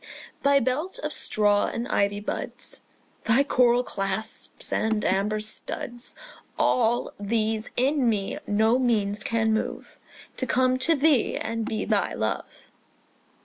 Thy 0.41 0.59
belt 0.59 0.97
of 1.03 1.13
straw 1.13 1.67
and 1.67 1.87
ivy 1.87 2.19
buds, 2.19 2.81
Thy 3.25 3.43
coral 3.43 3.83
clasps 3.83 4.73
and 4.73 5.05
amber 5.05 5.39
studs, 5.39 6.15
All 6.57 7.13
these 7.19 7.69
in 7.77 8.09
me 8.09 8.39
no 8.47 8.79
means 8.79 9.23
can 9.23 9.53
move 9.53 9.99
To 10.37 10.47
come 10.47 10.79
to 10.79 10.95
thee 10.95 11.37
and 11.37 11.65
be 11.65 11.85
thy 11.85 12.15
love. 12.15 12.71